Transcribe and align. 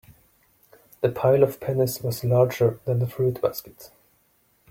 The 1.01 1.09
pile 1.09 1.43
of 1.43 1.59
pennies 1.59 2.01
was 2.01 2.23
larger 2.23 2.79
than 2.85 2.97
the 2.97 3.05
fruit 3.07 3.39
basket. 3.39 3.91